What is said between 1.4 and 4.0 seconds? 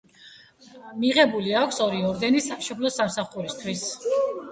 აქვს ორი ორდენი „სამშობლოს სამსახურისათვის“.